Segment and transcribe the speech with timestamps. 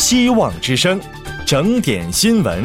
[0.00, 0.98] 希望之声，
[1.46, 2.64] 整点新闻。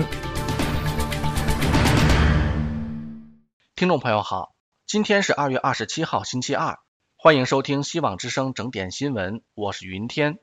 [3.75, 4.55] 听众朋友好，
[4.87, 6.79] 今天是二月二十七号，星期二，
[7.17, 10.39] 欢迎收听希望之声整点新闻，我是云天。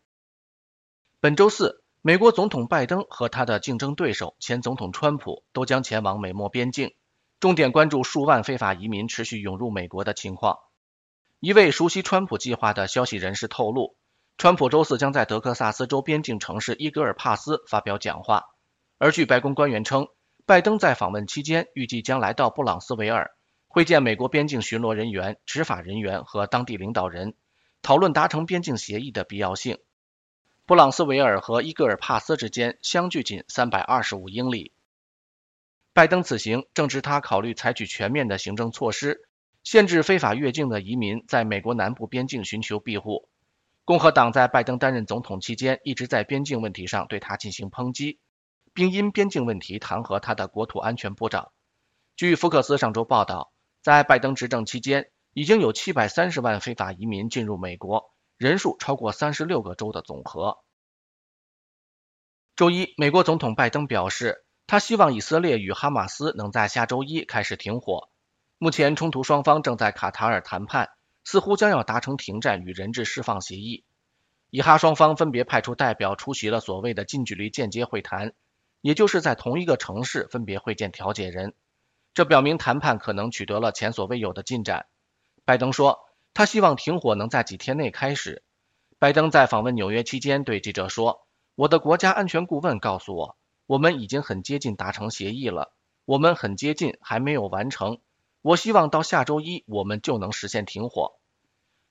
[1.19, 6.93] 本周四，美国总统拜登和他的竞争对手前总统川普都将前往美墨边境，
[7.41, 10.59] 重点关注数万非法移民持续涌入美国的情况。
[11.41, 13.97] 一位熟悉川普计划的消息人士透露。
[14.39, 18.45] 川普周四将在德克萨斯州边境城市伊格尔帕斯发表讲话，
[18.99, 20.09] 而据白宫官员称，
[20.47, 23.31] 拜登在访问期间预计将来到布朗斯维尔
[23.69, 27.35] 会见美国边境巡逻人员、执法人员和当地领导人，
[27.83, 29.79] 讨论达成边境协议的必要性。
[30.67, 34.73] 布朗斯维尔和伊格尔帕斯之间相距仅三百二十五英里。
[35.93, 39.29] 拜登此行正值他考虑采取全面的行政措施，
[39.63, 43.29] 限制非法越境的移民在美国南部边境寻求庇护。
[43.85, 48.21] 共和党在拜登担任总统期间一直在边境问题上对他进行抨击，
[48.73, 51.51] 并因边境问题弹劾他的国土安全部长。
[52.15, 53.53] 据福克斯上周报道，
[53.83, 60.59] 在拜登执政期间，已经有730万非法移民进入美国，人数超过36个州的总和。
[62.55, 68.11] 周一，美国总统拜登表示，他希望以色列与哈马斯能在下周一开始停火。
[68.59, 70.91] 目前，冲突双方正在卡塔尔谈判。
[71.25, 73.85] 似乎将要达成停战与人质释放协议。
[74.51, 78.35] 以哈双方分别派出代表出席了所谓的近距离间接会谈，
[78.81, 81.55] 也就是在同一个城市分别会见调解人。
[82.13, 84.87] 这表明谈判可能取得了前所未有的进展。
[85.47, 86.01] 拜登说，
[86.35, 88.43] 他希望停火能在几天内开始。
[88.99, 91.27] 拜登在访问纽约期间对记者说
[91.57, 93.37] ：“我的国家安全顾问告诉我，
[93.67, 95.73] 我们已经很接近达成协议了。
[96.05, 97.99] 我们很接近，还没有完成。”
[98.43, 101.13] 我希望到下周一，我们就能实现停火。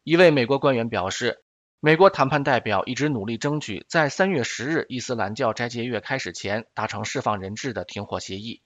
[0.03, 1.45] 一位美国官员表示，
[1.79, 8.61] 美国谈判代表一直努力争取在三月十日伊斯兰教斋戒月开始前达成释放人质的停火协议。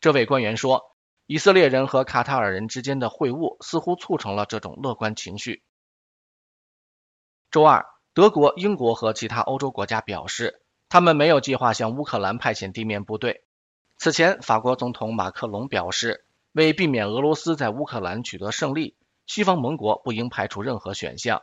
[0.00, 0.96] 这位官员说，
[1.26, 5.62] 以色列人和卡塔尔人之间的会晤似乎促成了这种乐观情绪。
[7.52, 13.44] 周二，德国、英国和其他欧洲国家表示，他们没有计划向乌克兰派遣地面部队。
[13.98, 16.26] 此前，法国总统马克龙表示。
[16.60, 18.94] 为避免俄罗斯在乌克兰取得胜利，
[19.26, 21.40] 西方盟国不应排除任何选项。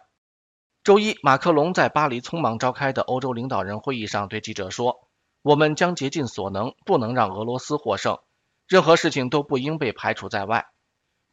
[0.84, 5.10] 周一，马克龙在巴黎匆忙召开的欧洲领导人会议上对记者说
[5.42, 8.20] ：“我们将竭尽所能，不能让俄罗斯获胜。
[8.68, 10.68] 任何事情都不应被排除在外。”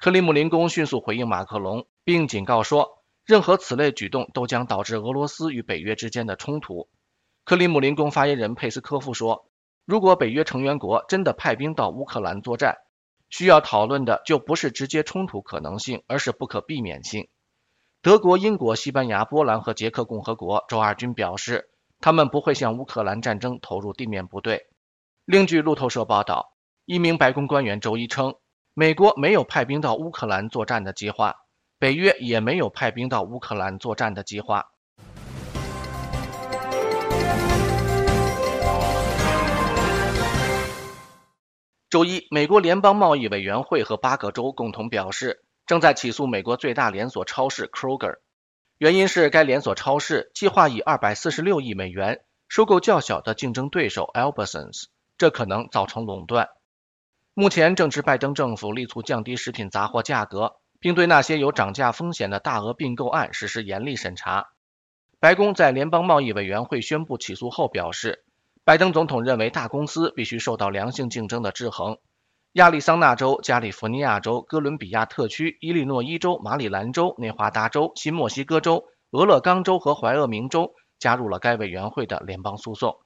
[0.00, 6.88] 克里姆林宫迅速回应马克龙，并警告说：“任何此类举动都将导致俄罗斯与北约之间的冲突。”
[7.44, 9.50] 克里姆林宫发言人佩斯科夫说
[9.84, 12.78] ：“如果北约成员国真的派兵到乌克兰作战，”
[13.36, 17.26] 需要讨论的就不是直接冲突可能性，而是不可避免性。
[18.00, 21.68] 德国、英国、西班牙、波兰和捷克共和国周二均表示，
[21.98, 24.68] 他们不会向乌克兰战争投入地面部队。
[25.24, 26.52] 另据路透社报道，
[26.84, 28.36] 一名白宫官员周一称，
[28.72, 31.34] 美国没有派兵到乌克兰作战的计划，
[31.80, 34.66] 北约也没有派兵到乌克兰作战的计划。
[41.94, 48.16] 周一，美国联邦贸易委员会和八个州共同表示，正在起诉美国最大连锁超市 Kroger，
[48.78, 56.48] 原因是该连锁超市计划以二百四十六亿美元收购较小的竞争对手 Albertsons，这可能造成垄断。
[57.32, 64.48] 目前正值拜登政府力促降低食品杂货价格，并对那些有涨价风险的大额并购案实施严厉审查。
[65.20, 68.24] 白宫在联邦贸易委员会宣布起诉后表示。
[68.64, 71.98] 拜登总统认为，大公司必须受到良性竞争的制衡。
[72.52, 82.96] 亚利桑那州、加利福尼亚州、哥伦比亚特区、伊利诺伊州、马里兰州、内华达州、新墨西哥州、俄勒冈州和怀俄明州加入了该委员会的联邦诉讼。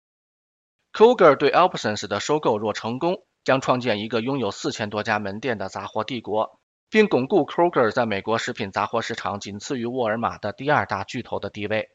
[0.93, 11.89] Kroger 对 Albertsons 的收购若成功，将创建一个拥有四千多家门店的杂货帝国，并巩固 Kroger 在美国食品杂货市场仅次于沃尔玛的第二大巨头的地位。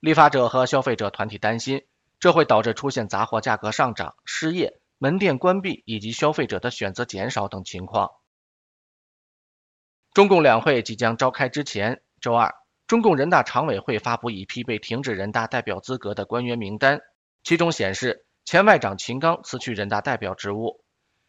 [0.00, 1.82] 立法者和消费者团体担心。
[2.18, 8.10] 这会导致出现杂货价格上涨、失业、门店关闭以及消费者的选择减少等情况。
[10.14, 12.54] 中共两会即将召开之前，周二，
[12.86, 17.00] 中共人大常委会发布一批被停止人大代表资格的官员名单，
[17.44, 20.82] 其中显示前外长秦刚辞去人大代表职务。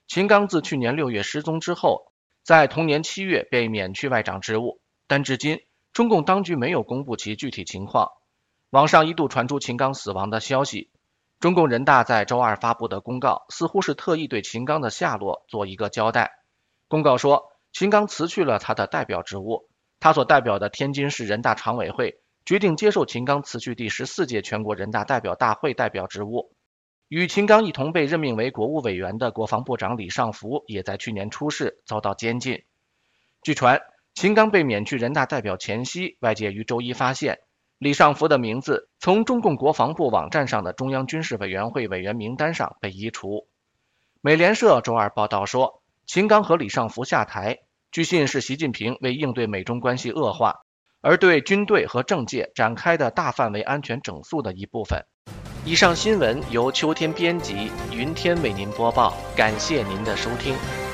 [0.07, 2.13] 秦刚自去年六月失踪之后，
[2.43, 5.59] 在同年七月被免去外长职务，但至今
[5.91, 8.09] 中共当局没有公布其具体情况。
[8.69, 10.89] 网上一度传出秦刚死亡的消息，
[11.39, 16.39] 中共人大在周二发布的公告似乎是特意对秦刚的下落做一个交代。
[16.89, 19.69] 公告说，秦刚辞去了他的代表职务，
[20.01, 26.51] 他所代表的天津市人大常委会决定接受秦刚辞去第十四届全国人大代表大会代表职务。
[27.07, 32.63] 与秦刚一同被任命为国务委员的国防部长李尚福，也在去年出事，遭到监禁。
[33.41, 33.81] 据传，
[34.13, 37.39] 秦刚被免去人大代表前夕，外界于周一发现
[37.79, 43.47] 李尚福的名字从中共国防部网站上的中央军事委员会委员名单上被移除。
[44.19, 47.59] 美联社周二报道说，秦刚和李尚福下台，
[47.91, 50.61] 据信是习近平为应对美中关系恶化
[51.01, 55.05] 而对军队和政界展开的大范围安全整肃的一部分。
[55.63, 60.86] 以上新闻由秋天编辑，云天为您播报，感谢您的收听。